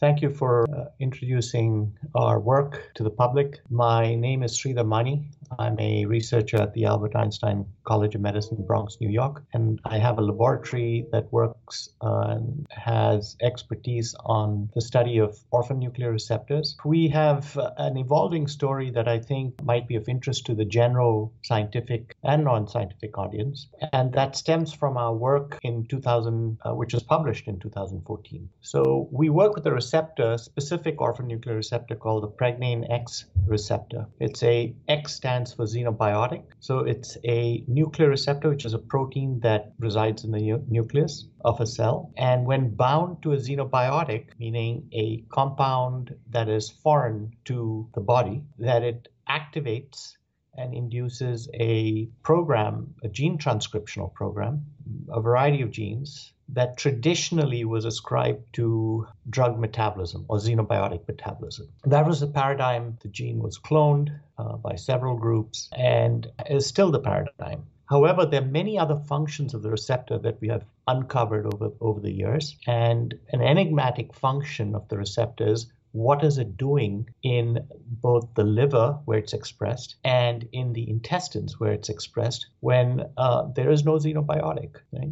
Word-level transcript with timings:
Thank 0.00 0.22
you 0.22 0.30
for 0.30 0.64
uh, 0.74 0.86
introducing 0.98 1.92
our 2.14 2.40
work 2.40 2.90
to 2.94 3.02
the 3.02 3.10
public. 3.10 3.60
My 3.68 4.14
name 4.14 4.42
is 4.42 4.56
Sridhar 4.56 4.86
Mani. 4.86 5.28
I'm 5.58 5.78
a 5.80 6.04
researcher 6.06 6.58
at 6.58 6.74
the 6.74 6.84
Albert 6.84 7.16
Einstein 7.16 7.66
College 7.84 8.14
of 8.14 8.20
Medicine, 8.20 8.64
Bronx, 8.66 8.98
New 9.00 9.08
York, 9.08 9.42
and 9.52 9.80
I 9.84 9.98
have 9.98 10.18
a 10.18 10.22
laboratory 10.22 11.06
that 11.12 11.32
works 11.32 11.88
uh, 12.02 12.20
and 12.28 12.66
has 12.70 13.36
expertise 13.42 14.14
on 14.24 14.70
the 14.74 14.80
study 14.80 15.18
of 15.18 15.36
orphan 15.50 15.78
nuclear 15.78 16.12
receptors. 16.12 16.76
We 16.84 17.08
have 17.08 17.58
an 17.78 17.96
evolving 17.96 18.46
story 18.46 18.90
that 18.90 19.08
I 19.08 19.18
think 19.18 19.62
might 19.62 19.88
be 19.88 19.96
of 19.96 20.08
interest 20.08 20.46
to 20.46 20.54
the 20.54 20.64
general 20.64 21.32
scientific 21.42 22.14
and 22.22 22.44
non 22.44 22.68
scientific 22.68 23.18
audience, 23.18 23.68
and 23.92 24.12
that 24.12 24.36
stems 24.36 24.72
from 24.72 24.96
our 24.96 25.14
work 25.14 25.58
in 25.62 25.86
2000, 25.86 26.58
uh, 26.64 26.74
which 26.74 26.94
was 26.94 27.02
published 27.02 27.48
in 27.48 27.58
2014. 27.58 28.48
So 28.60 29.08
we 29.10 29.30
work 29.30 29.54
with 29.54 29.66
a 29.66 29.72
receptor, 29.72 30.38
specific 30.38 31.00
orphan 31.00 31.26
nuclear 31.26 31.56
receptor 31.56 31.96
called 31.96 32.22
the 32.22 32.28
pregnein 32.28 32.90
X 32.90 33.26
receptor. 33.46 34.06
It's 34.20 34.42
a 34.42 34.74
X 34.88 35.14
stands 35.14 35.39
stands 35.46 35.54
for 35.54 35.64
xenobiotic. 35.64 36.42
So 36.60 36.80
it's 36.80 37.16
a 37.24 37.64
nuclear 37.66 38.08
receptor, 38.08 38.50
which 38.50 38.64
is 38.64 38.74
a 38.74 38.78
protein 38.78 39.40
that 39.40 39.72
resides 39.78 40.24
in 40.24 40.32
the 40.32 40.40
nu- 40.40 40.64
nucleus 40.68 41.26
of 41.44 41.60
a 41.60 41.66
cell. 41.66 42.12
And 42.16 42.46
when 42.46 42.74
bound 42.74 43.22
to 43.22 43.32
a 43.32 43.36
xenobiotic, 43.36 44.38
meaning 44.38 44.88
a 44.92 45.24
compound 45.32 46.14
that 46.30 46.48
is 46.48 46.70
foreign 46.70 47.32
to 47.46 47.88
the 47.94 48.00
body, 48.00 48.42
that 48.58 48.82
it 48.82 49.08
activates 49.28 50.16
and 50.56 50.74
induces 50.74 51.48
a 51.54 52.06
program, 52.22 52.94
a 53.02 53.08
gene 53.08 53.38
transcriptional 53.38 54.12
program, 54.12 54.66
a 55.08 55.20
variety 55.20 55.62
of 55.62 55.70
genes 55.70 56.32
that 56.52 56.76
traditionally 56.76 57.64
was 57.64 57.84
ascribed 57.84 58.42
to 58.54 59.06
drug 59.28 59.58
metabolism 59.58 60.24
or 60.28 60.38
xenobiotic 60.38 61.06
metabolism. 61.06 61.68
That 61.84 62.06
was 62.06 62.20
the 62.20 62.26
paradigm. 62.26 62.98
The 63.02 63.08
gene 63.08 63.38
was 63.38 63.58
cloned 63.58 64.18
uh, 64.38 64.56
by 64.56 64.76
several 64.76 65.16
groups 65.16 65.68
and 65.72 66.26
is 66.48 66.66
still 66.66 66.90
the 66.90 67.00
paradigm. 67.00 67.64
However, 67.90 68.24
there 68.24 68.42
are 68.42 68.46
many 68.46 68.78
other 68.78 68.96
functions 68.96 69.52
of 69.52 69.62
the 69.62 69.70
receptor 69.70 70.16
that 70.18 70.40
we 70.40 70.48
have 70.48 70.64
uncovered 70.86 71.52
over, 71.52 71.70
over 71.80 72.00
the 72.00 72.12
years. 72.12 72.56
And 72.66 73.14
an 73.32 73.42
enigmatic 73.42 74.14
function 74.14 74.76
of 74.76 74.86
the 74.88 74.96
receptors 74.96 75.66
what 75.92 76.22
is 76.24 76.38
it 76.38 76.56
doing 76.56 77.08
in 77.22 77.58
both 78.02 78.28
the 78.34 78.44
liver 78.44 78.98
where 79.04 79.18
it's 79.18 79.32
expressed 79.32 79.96
and 80.04 80.48
in 80.52 80.72
the 80.72 80.88
intestines 80.88 81.58
where 81.58 81.72
it's 81.72 81.88
expressed 81.88 82.46
when 82.60 83.04
uh, 83.16 83.42
there 83.54 83.70
is 83.70 83.84
no 83.84 83.94
xenobiotic 83.94 84.76
right? 84.92 85.10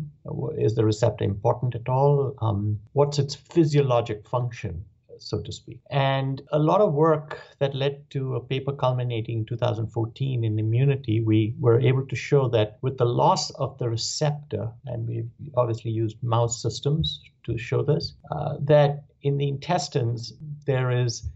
is 0.56 0.74
the 0.74 0.84
receptor 0.84 1.24
important 1.24 1.74
at 1.74 1.88
all 1.88 2.34
um, 2.40 2.78
what's 2.92 3.18
its 3.18 3.34
physiologic 3.34 4.26
function 4.28 4.84
so 5.20 5.40
to 5.40 5.52
speak. 5.52 5.80
And 5.90 6.42
a 6.52 6.58
lot 6.58 6.80
of 6.80 6.94
work 6.94 7.40
that 7.58 7.74
led 7.74 8.10
to 8.10 8.36
a 8.36 8.40
paper 8.40 8.72
culminating 8.72 9.38
in 9.38 9.44
2014 9.46 10.44
in 10.44 10.58
immunity, 10.58 11.20
we 11.20 11.54
were 11.58 11.80
able 11.80 12.06
to 12.06 12.16
show 12.16 12.48
that 12.48 12.78
with 12.82 12.98
the 12.98 13.04
loss 13.04 13.50
of 13.50 13.78
the 13.78 13.88
receptor, 13.88 14.72
and 14.86 15.06
we 15.06 15.24
obviously 15.56 15.90
used 15.90 16.22
mouse 16.22 16.62
systems 16.62 17.20
to 17.44 17.58
show 17.58 17.82
this, 17.82 18.14
uh, 18.30 18.54
that 18.60 19.04
in 19.22 19.36
the 19.38 19.48
intestines, 19.48 20.32
there 20.66 20.90
is 20.90 21.28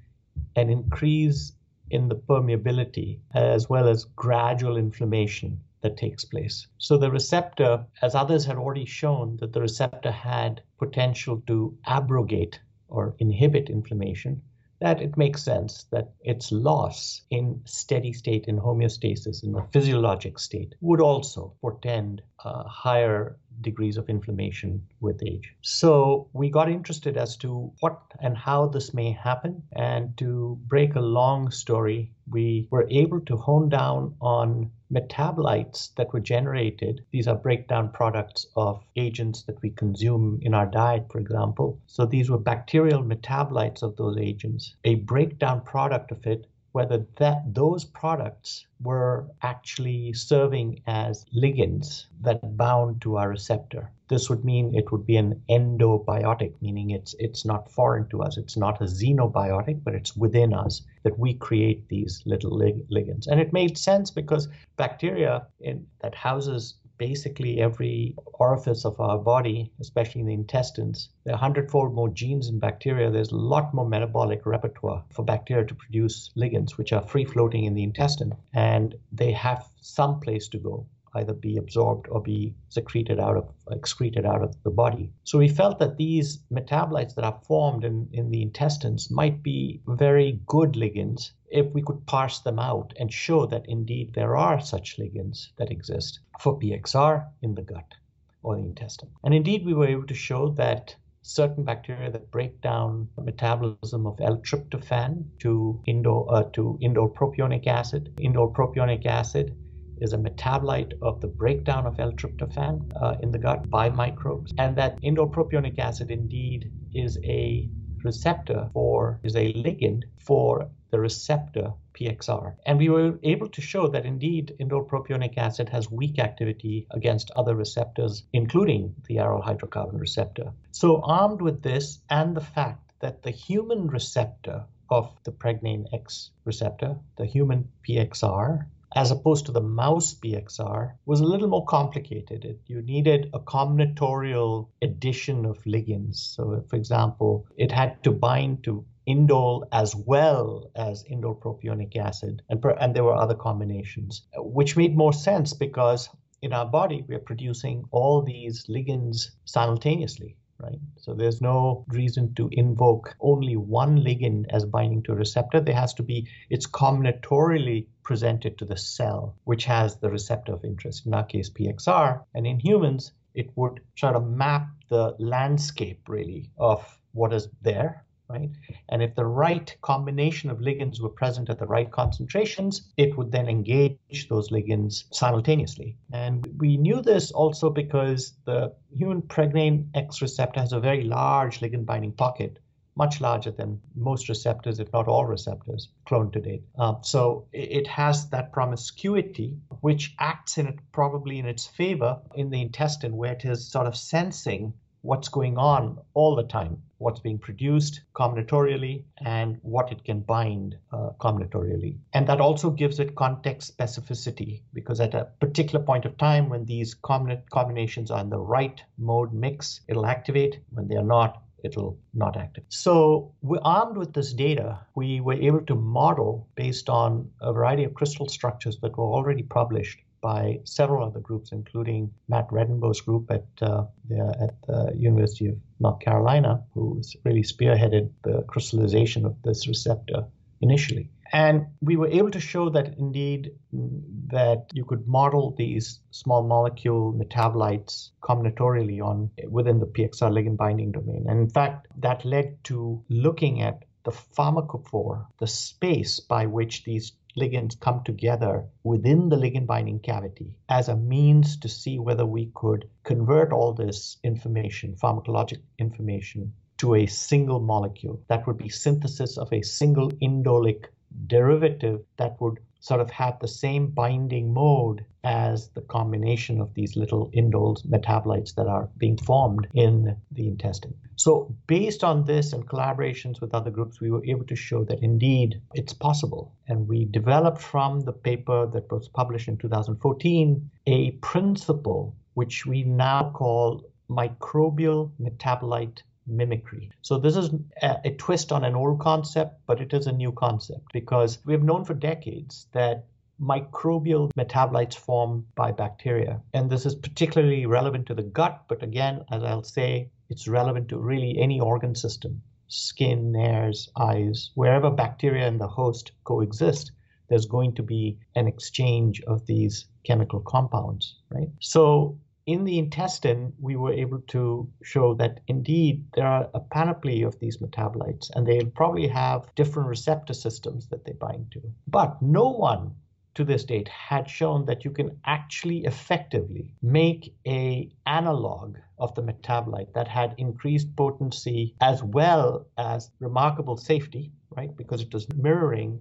an 0.57 0.71
increase 0.71 1.53
in 1.91 2.09
the 2.09 2.17
permeability 2.17 3.19
as 3.35 3.69
well 3.69 3.89
as 3.89 4.05
gradual 4.17 4.77
inflammation 4.77 5.61
that 5.83 5.97
takes 5.97 6.25
place. 6.25 6.67
So 6.79 6.97
the 6.97 7.11
receptor, 7.11 7.85
as 8.01 8.15
others 8.15 8.45
had 8.45 8.57
already 8.57 8.87
shown, 8.87 9.37
that 9.39 9.53
the 9.53 9.61
receptor 9.61 10.11
had 10.11 10.63
potential 10.79 11.43
to 11.49 11.77
abrogate 11.85 12.61
or 12.89 13.15
inhibit 13.19 13.69
inflammation, 13.69 14.43
that 14.81 15.01
it 15.01 15.17
makes 15.17 15.43
sense 15.43 15.85
that 15.91 16.13
its 16.21 16.51
loss 16.51 17.23
in 17.31 17.61
steady 17.65 18.13
state 18.13 18.47
in 18.47 18.59
homeostasis 18.59 19.45
in 19.45 19.55
a 19.55 19.67
physiologic 19.69 20.39
state 20.39 20.75
would 20.81 21.01
also 21.01 21.53
portend 21.61 22.23
uh, 22.45 22.65
higher 22.65 23.39
degrees 23.63 23.97
of 23.97 24.09
inflammation 24.09 24.87
with 25.01 25.23
age. 25.27 25.55
So 25.63 26.29
we 26.33 26.51
got 26.51 26.69
interested 26.69 27.17
as 27.17 27.37
to 27.39 27.73
what 27.81 28.01
and 28.21 28.37
how 28.37 28.67
this 28.67 28.93
may 28.93 29.13
happen. 29.13 29.63
And 29.73 30.17
to 30.19 30.59
break 30.67 30.95
a 30.95 31.01
long 31.01 31.51
story, 31.51 32.13
we 32.31 32.69
were 32.71 32.87
able 32.91 33.21
to 33.21 33.37
hone 33.37 33.69
down 33.69 34.15
on 34.21 34.71
metabolites 34.93 35.95
that 35.95 36.13
were 36.13 36.21
generated. 36.21 37.05
These 37.11 37.27
are 37.27 37.35
breakdown 37.35 37.91
products 37.93 38.47
of 38.57 38.85
agents 38.97 39.43
that 39.45 39.61
we 39.63 39.71
consume 39.71 40.39
in 40.43 40.55
our 40.55 40.67
diet, 40.67 41.07
for 41.11 41.19
example. 41.19 41.81
So 41.87 42.05
these 42.05 42.31
were 42.31 42.39
bacterial 42.39 43.03
metabolites 43.03 43.83
of 43.83 43.97
those 43.97 44.19
agents. 44.19 44.75
A 44.85 44.97
breakdown 44.97 45.63
product 45.63 46.13
of 46.13 46.27
it 46.27 46.47
whether 46.73 47.07
that 47.17 47.55
those 47.55 47.85
products 47.85 48.67
were 48.83 49.29
actually 49.43 50.13
serving 50.13 50.83
as 50.87 51.25
ligands 51.35 52.07
that 52.21 52.57
bound 52.57 53.01
to 53.03 53.17
our 53.17 53.29
receptor. 53.29 53.91
This 54.09 54.29
would 54.29 54.45
mean 54.45 54.75
it 54.75 54.91
would 54.91 55.07
be 55.07 55.17
an 55.17 55.41
endobiotic, 55.49 56.55
meaning 56.61 56.91
it's 56.91 57.15
it's 57.19 57.45
not 57.45 57.71
foreign 57.71 58.09
to 58.09 58.23
us. 58.23 58.37
It's 58.37 58.57
not 58.57 58.81
a 58.81 58.85
xenobiotic, 58.85 59.85
but 59.85 59.95
it's 59.95 60.17
within 60.17 60.53
us 60.53 60.83
that 61.03 61.19
we 61.19 61.35
create 61.35 61.89
these 61.89 62.23
little 62.27 62.57
lig- 62.57 62.89
ligands. 62.91 63.27
And 63.27 63.41
it 63.41 63.53
made 63.53 63.79
sense 63.79 64.11
because 64.11 64.49
bacteria 64.77 65.47
in, 65.61 65.87
that 66.01 66.15
houses 66.15 66.75
basically 67.03 67.61
every 67.61 68.15
orifice 68.35 68.85
of 68.85 69.01
our 69.01 69.19
body, 69.19 69.73
especially 69.81 70.21
in 70.21 70.29
the 70.29 70.33
intestines. 70.35 71.09
There 71.25 71.35
are 71.35 71.39
hundredfold 71.39 71.93
more 71.93 72.09
genes 72.09 72.49
in 72.49 72.61
bacteria. 72.61 73.11
There's 73.11 73.33
a 73.33 73.37
lot 73.55 73.75
more 73.75 73.89
metabolic 73.89 74.47
repertoire 74.47 75.03
for 75.11 75.25
bacteria 75.25 75.67
to 75.67 75.75
produce 75.75 76.31
ligands, 76.37 76.79
which 76.79 76.93
are 76.93 77.03
free 77.03 77.25
floating 77.25 77.65
in 77.65 77.75
the 77.75 77.83
intestine, 77.83 78.35
and 78.55 78.95
they 79.11 79.33
have 79.33 79.67
some 79.81 80.21
place 80.21 80.47
to 80.51 80.59
go 80.59 80.87
either 81.15 81.35
be 81.35 81.57
absorbed 81.57 82.09
or 82.09 82.23
be 82.23 82.55
secreted 82.69 83.21
out 83.21 83.37
of 83.37 83.53
excreted 83.71 84.25
out 84.25 84.43
of 84.43 84.55
the 84.63 84.71
body. 84.71 85.13
So 85.25 85.39
we 85.39 85.49
felt 85.49 85.79
that 85.79 85.97
these 85.97 86.39
metabolites 86.51 87.15
that 87.15 87.25
are 87.25 87.41
formed 87.47 87.85
in, 87.85 88.09
in 88.13 88.31
the 88.31 88.43
intestines 88.43 89.11
might 89.11 89.43
be 89.43 89.83
very 89.87 90.41
good 90.47 90.73
ligands 90.73 91.33
if 91.51 91.73
we 91.73 91.83
could 91.83 92.07
parse 92.07 92.41
them 92.41 92.59
out 92.59 92.95
and 92.99 93.13
show 93.13 93.47
that 93.47 93.69
indeed 93.69 94.15
there 94.15 94.37
are 94.37 94.61
such 94.61 94.99
ligands 94.99 95.49
that 95.59 95.71
exist 95.71 96.21
for 96.41 96.59
PXR 96.59 97.29
in 97.43 97.55
the 97.55 97.63
gut 97.63 97.95
or 98.43 98.57
the 98.57 98.63
intestine. 98.63 99.11
And 99.23 99.35
indeed 99.35 99.65
we 99.65 99.75
were 99.75 99.87
able 99.87 100.07
to 100.07 100.15
show 100.15 100.49
that 100.51 100.97
certain 101.23 101.63
bacteria 101.63 102.11
that 102.11 102.31
break 102.31 102.61
down 102.61 103.09
the 103.17 103.23
metabolism 103.23 104.07
of 104.07 104.21
L-tryptophan 104.21 105.25
to 105.39 105.81
indole, 105.87 106.27
uh, 106.33 106.45
to 106.53 106.79
indole 106.83 107.15
propionic 107.15 107.67
acid. 107.67 108.13
Indole 108.17 108.53
propionic 108.53 109.07
acid 109.07 109.55
is 110.03 110.13
a 110.13 110.19
metabolite 110.19 110.93
of 111.01 111.21
the 111.21 111.29
breakdown 111.29 111.87
of 111.87 112.01
L-tryptophan 112.01 112.93
uh, 113.01 113.17
in 113.23 113.31
the 113.31 113.39
gut 113.39 113.71
by 113.71 113.89
microbes, 113.89 114.53
and 114.59 114.77
that 114.77 115.01
indole 115.01 115.79
acid 115.79 116.11
indeed 116.11 116.73
is 116.93 117.19
a 117.25 117.71
receptor 118.03 118.69
for 118.73 119.21
is 119.23 119.37
a 119.37 119.53
ligand 119.53 120.03
for 120.19 120.69
the 120.91 120.99
receptor 120.99 121.73
PXR. 121.95 122.57
And 122.67 122.79
we 122.79 122.89
were 122.89 123.19
able 123.23 123.49
to 123.49 123.61
show 123.61 123.87
that 123.89 124.05
indeed 124.05 124.57
indole 124.59 125.39
acid 125.39 125.69
has 125.69 125.91
weak 125.91 126.19
activity 126.19 126.87
against 126.91 127.31
other 127.37 127.55
receptors, 127.55 128.25
including 128.33 128.95
the 129.07 129.17
aryl 129.17 129.45
hydrocarbon 129.45 130.01
receptor. 130.01 130.53
So 130.73 131.01
armed 131.03 131.41
with 131.41 131.63
this 131.63 132.01
and 132.11 132.37
the 132.37 132.41
fact 132.41 132.93
that 133.01 133.23
the 133.23 133.31
human 133.31 133.87
receptor 133.87 134.65
of 134.91 135.15
the 135.25 135.33
pregnein 135.33 135.87
X 135.93 136.31
receptor, 136.45 136.99
the 137.17 137.27
human 137.27 137.69
PXR, 137.89 138.67
as 138.95 139.11
opposed 139.11 139.47
to 139.47 139.53
the 139.53 139.61
mouse 139.61 140.15
PXR, 140.15 140.93
was 141.07 141.21
a 141.21 141.27
little 141.27 141.49
more 141.49 141.65
complicated. 141.65 142.45
It, 142.45 142.61
you 142.67 142.83
needed 142.83 143.31
a 143.33 143.41
combinatorial 143.41 144.69
addition 144.83 145.47
of 145.47 145.63
ligands. 145.65 146.17
So, 146.17 146.65
for 146.69 146.77
example, 146.77 147.47
it 147.57 147.73
had 147.73 148.03
to 148.05 148.11
bind 148.11 148.65
to 148.65 148.85
indole 149.09 149.67
as 149.73 149.95
well 149.97 150.71
as 150.75 151.05
indole 151.05 151.39
propionic 151.39 151.97
acid, 151.97 152.43
and, 152.49 152.65
and 152.81 152.95
there 152.95 153.05
were 153.05 153.15
other 153.15 153.35
combinations, 153.35 154.23
which 154.37 154.77
made 154.77 154.97
more 154.97 155.13
sense 155.13 155.53
because 155.53 156.09
in 156.41 156.53
our 156.53 156.67
body 156.67 157.05
we 157.09 157.15
are 157.15 157.21
producing 157.21 157.85
all 157.91 158.23
these 158.23 158.67
ligands 158.67 159.31
simultaneously 159.45 160.37
right? 160.63 160.79
So 160.97 161.15
there's 161.15 161.41
no 161.41 161.85
reason 161.89 162.35
to 162.35 162.49
invoke 162.53 163.15
only 163.21 163.57
one 163.57 164.01
ligand 164.01 164.47
as 164.51 164.65
binding 164.65 165.03
to 165.05 165.13
a 165.13 165.17
receptor. 165.17 165.61
There 165.61 165.75
has 165.75 165.95
to 165.95 166.03
be, 166.03 166.29
it's 166.49 166.67
combinatorially 166.67 167.87
presented 168.03 168.59
to 168.59 168.65
the 168.65 168.77
cell, 168.77 169.37
which 169.45 169.65
has 169.65 169.97
the 169.97 170.11
receptor 170.11 170.53
of 170.53 170.65
interest, 170.65 171.07
in 171.07 171.15
our 171.15 171.25
case, 171.25 171.51
PXR. 171.51 172.23
And 172.35 172.47
in 172.47 172.61
humans, 172.61 173.13
it 173.35 173.51
would 173.57 173.81
try 173.97 174.13
to 174.13 174.21
map 174.21 174.69
the 174.89 175.15
landscape 175.19 176.09
really 176.09 176.51
of 176.59 176.87
what 177.13 177.33
is 177.33 177.49
there 177.63 178.05
right? 178.33 178.51
And 178.89 179.03
if 179.03 179.15
the 179.15 179.25
right 179.25 179.75
combination 179.83 180.51
of 180.51 180.59
ligands 180.59 181.01
were 181.01 181.09
present 181.09 181.51
at 181.51 181.59
the 181.59 181.67
right 181.67 181.91
concentrations, 181.91 182.91
it 182.97 183.17
would 183.17 183.31
then 183.31 183.49
engage 183.49 184.29
those 184.29 184.51
ligands 184.51 185.05
simultaneously. 185.13 185.97
And 186.13 186.47
we 186.59 186.77
knew 186.77 187.03
this 187.03 187.31
also 187.31 187.71
because 187.71 188.35
the 188.45 188.75
human 188.91 189.23
pregnane 189.23 189.89
X 189.95 190.23
receptor 190.23 190.61
has 190.61 190.73
a 190.73 190.81
very 190.81 191.05
large 191.05 191.61
ligand 191.61 191.87
binding 191.87 192.13
pocket 192.13 192.59
much 192.95 193.21
larger 193.21 193.51
than 193.51 193.81
most 193.95 194.29
receptors, 194.29 194.79
if 194.79 194.93
not 194.93 195.09
all 195.09 195.25
receptors, 195.25 195.89
cloned 196.07 196.33
to 196.33 196.41
date. 196.41 196.63
Um, 196.79 196.99
so 197.03 197.47
it 197.53 197.87
has 197.87 198.29
that 198.31 198.53
promiscuity, 198.53 199.57
which 199.81 200.15
acts 200.19 200.59
in 200.59 200.67
it 200.67 200.79
probably 200.93 201.39
in 201.39 201.47
its 201.47 201.67
favor 201.67 202.21
in 202.35 202.51
the 202.51 202.61
intestine, 202.61 203.17
where 203.17 203.33
it 203.33 203.45
is 203.45 203.71
sort 203.71 203.87
of 203.87 203.97
sensing 203.97 204.75
what's 205.03 205.29
going 205.29 205.59
on 205.59 205.99
all 206.15 206.37
the 206.37 206.45
time, 206.45 206.81
what's 206.99 207.21
being 207.21 207.39
produced 207.39 208.03
combinatorially, 208.15 209.03
and 209.19 209.59
what 209.63 209.91
it 209.91 210.05
can 210.05 210.21
bind 210.21 210.77
uh, 210.93 211.11
combinatorially. 211.21 211.99
And 212.13 212.27
that 212.29 212.41
also 212.41 212.71
gives 212.71 213.01
it 213.01 213.17
context 213.17 213.77
specificity 213.77 214.63
because 214.73 215.01
at 215.01 215.15
a 215.15 215.29
particular 215.41 215.85
point 215.85 216.05
of 216.05 216.17
time, 216.17 216.49
when 216.49 216.65
these 216.65 216.95
combinations 216.95 218.11
are 218.11 218.21
in 218.21 218.31
the 218.31 218.39
right 218.39 218.81
mode 218.97 219.33
mix, 219.33 219.81
it'll 219.89 220.07
activate. 220.07 220.61
When 220.71 220.87
they 220.87 220.97
are 220.97 221.05
not, 221.05 221.43
it'll 221.65 221.99
not 222.15 222.37
activate. 222.37 222.73
So, 222.73 223.35
we're 223.43 223.61
armed 223.65 223.97
with 223.97 224.13
this 224.13 224.33
data. 224.33 224.81
We 224.95 225.21
were 225.21 225.35
able 225.35 225.65
to 225.67 225.75
model 225.75 226.49
based 226.55 226.89
on 226.89 227.29
a 227.41 227.53
variety 227.53 227.85
of 227.85 227.95
crystal 227.95 228.29
structures 228.29 228.79
that 228.83 228.97
were 228.97 229.05
already 229.05 229.43
published 229.43 229.99
by 230.23 230.61
several 230.65 231.05
other 231.05 231.21
groups, 231.21 231.53
including 231.53 232.11
Matt 232.29 232.49
Redenbo's 232.49 233.03
group 233.03 233.31
at, 233.31 233.45
uh, 233.61 233.85
the, 234.09 234.37
at 234.41 234.63
the 234.67 234.97
University 234.97 235.49
of 235.49 235.57
North 235.81 236.01
Carolina, 236.01 236.63
who's 236.73 237.15
really 237.25 237.43
spearheaded 237.43 238.11
the 238.23 238.43
crystallization 238.47 239.27
of 239.27 239.37
this 239.43 239.69
receptor 239.69 240.25
initially. 240.63 241.11
And 241.33 241.67
we 241.81 241.97
were 241.97 242.09
able 242.09 242.31
to 242.31 242.41
show 242.41 242.69
that 242.71 242.99
indeed 242.99 243.53
that 243.73 244.67
you 244.75 244.85
could 244.85 245.09
model 245.09 245.55
these 245.57 246.01
small 246.11 246.43
molecule 246.43 247.13
metabolites 247.15 248.11
combinatorially 248.23 249.03
on 249.03 249.31
within 249.49 249.81
the 249.81 249.87
PXR 249.87 250.31
ligand 250.31 250.59
binding 250.59 250.93
domain. 250.93 251.25
And 251.29 251.41
in 251.41 251.49
fact, 251.49 251.89
that 251.99 252.25
led 252.25 252.63
to 252.65 253.03
looking 253.09 253.63
at 253.63 253.85
the 254.05 254.11
pharmacophore, 254.11 255.27
the 255.39 255.47
space 255.47 256.21
by 256.21 256.47
which 256.47 256.85
these 256.85 257.13
ligands 257.37 257.79
come 257.79 258.03
together 258.05 258.67
within 258.85 259.29
the 259.29 259.37
ligand 259.37 259.67
binding 259.67 259.99
cavity 259.99 260.53
as 260.69 260.89
a 260.89 260.97
means 260.97 261.57
to 261.57 261.69
see 261.69 261.99
whether 261.99 262.27
we 262.27 262.51
could 262.55 262.89
convert 263.05 263.53
all 263.53 263.73
this 263.73 264.19
information, 264.23 264.95
pharmacologic 264.95 265.61
information, 265.79 266.53
to 266.79 266.95
a 266.95 267.07
single 267.07 267.61
molecule. 267.61 268.21
That 268.29 268.47
would 268.47 268.59
be 268.59 268.69
synthesis 268.69 269.39
of 269.39 269.53
a 269.53 269.63
single 269.63 270.11
indolic 270.11 270.87
derivative 271.27 272.05
that 272.17 272.41
would 272.41 272.59
sort 272.83 273.01
of 273.01 273.11
have 273.11 273.39
the 273.39 273.49
same 273.49 273.87
binding 273.87 274.53
mode 274.53 275.05
as 275.23 275.69
the 275.71 275.81
combination 275.83 276.61
of 276.61 276.75
these 276.75 276.97
little 276.97 277.31
indoles 277.31 277.87
metabolites 277.87 278.57
that 278.57 278.67
are 278.67 278.89
being 278.97 279.17
formed 279.17 279.69
in 279.73 280.17
the 280.33 280.49
intestine. 280.49 280.93
So, 281.15 281.55
based 281.69 282.03
on 282.03 282.25
this 282.25 282.53
and 282.53 282.69
collaborations 282.69 283.41
with 283.41 283.55
other 283.55 283.71
groups, 283.71 284.01
we 284.01 284.11
were 284.11 284.25
able 284.25 284.45
to 284.47 284.57
show 284.57 284.83
that 284.85 285.01
indeed 285.01 285.63
it's 285.75 285.93
possible. 285.93 286.53
And 286.67 286.89
we 286.89 287.05
developed 287.05 287.63
from 287.63 288.01
the 288.01 288.13
paper 288.13 288.67
that 288.67 288.91
was 288.91 289.07
published 289.07 289.47
in 289.47 289.59
2014 289.59 290.71
a 290.87 291.13
principle 291.33 292.17
which 292.35 292.67
we 292.67 292.83
now 292.83 293.31
call 293.33 293.85
microbial 294.11 295.13
metabolite 295.21 296.03
mimicry. 296.27 296.91
So 297.03 297.19
this 297.19 297.37
is 297.37 297.51
a, 297.83 298.01
a, 298.05 298.11
twist 298.13 298.53
on 298.53 298.65
an 298.65 298.75
old 298.75 299.01
concept, 299.01 299.61
but 299.67 299.81
it 299.81 299.93
is 299.93 300.07
a 300.07 300.13
new 300.13 300.33
concept 300.33 300.93
because 300.93 301.39
we 301.45 301.53
have 301.53 301.63
known 301.63 301.85
for 301.85 301.95
decades 301.95 302.67
that 302.73 303.07
microbial 303.41 304.31
metabolites 304.39 304.95
form 304.95 305.47
by 305.55 305.73
bacteria. 305.73 306.41
And 306.55 306.71
this 306.71 306.87
is 306.87 306.95
particularly 306.95 307.67
relevant 307.67 308.07
to 308.07 308.15
the 308.15 308.23
gut, 308.23 308.63
but 308.69 308.83
again, 308.83 309.25
as 309.31 309.43
I'll 309.43 309.65
say, 309.65 310.11
it's 310.29 310.47
relevant 310.47 310.89
to 310.91 310.99
really 310.99 311.39
any 311.39 311.61
organ 311.61 311.95
system 311.95 312.43
skin, 312.69 313.35
hairs, 313.35 313.91
eyes, 313.97 314.51
wherever 314.55 314.91
bacteria 314.91 315.47
and 315.47 315.61
the 315.61 315.69
host 315.69 316.13
coexist, 316.25 316.93
there's 317.29 317.45
going 317.47 317.75
to 317.75 317.83
be 317.83 318.19
an 318.35 318.49
exchange 318.49 319.21
of 319.23 319.45
these 319.47 319.87
chemical 320.05 320.41
compounds, 320.41 321.17
right? 321.31 321.51
So 321.61 322.19
in 322.47 322.65
the 322.65 322.79
intestine, 322.79 323.53
we 323.61 323.77
were 323.77 323.93
able 323.93 324.21
to 324.29 324.69
show 324.83 325.15
that 325.15 325.41
indeed 325.47 326.05
there 326.15 326.27
are 326.27 326.49
a 326.55 326.61
panoply 326.61 327.23
of 327.23 327.39
these 327.39 327.59
metabolites, 327.59 328.31
and 328.35 328.47
they 328.47 328.65
probably 328.65 329.09
have 329.09 329.55
different 329.55 329.89
receptor 329.89 330.35
systems 330.35 330.89
that 330.89 331.05
they 331.05 331.13
bind 331.13 331.53
to. 331.53 331.63
But 331.87 332.21
no 332.21 332.49
one 332.49 332.97
to 333.35 333.45
this 333.45 333.65
date 333.65 333.89
had 333.89 334.29
shown 334.29 334.67
that 334.67 334.85
you 334.85 334.91
can 334.91 335.19
actually 335.25 335.85
effectively 335.85 336.75
make 336.83 337.35
a 337.47 337.91
analog 338.07 338.77
of 338.99 339.15
the 339.15 339.23
metabolite 339.23 339.93
that 339.95 340.09
had 340.09 340.35
increased 340.37 340.95
potency 340.97 341.75
as 341.81 342.03
well 342.03 342.67
as 342.77 343.11
remarkable 343.21 343.77
safety 343.77 344.31
right 344.55 344.77
because 344.77 345.01
it 345.01 345.13
was 345.15 345.27
mirroring 345.35 345.99